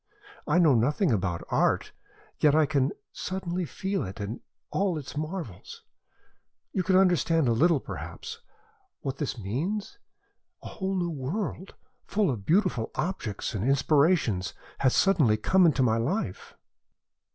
[0.47, 1.91] I know nothing about art,
[2.39, 4.39] yet I can suddenly feel it and
[4.71, 5.83] all its marvels.
[6.73, 8.39] You can understand a little, perhaps,
[9.01, 9.99] what this means?
[10.63, 11.75] A whole new world,
[12.07, 16.55] full of beautiful objects and inspirations, has suddenly come into my life."